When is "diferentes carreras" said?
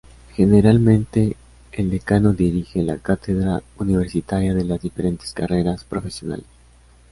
4.81-5.83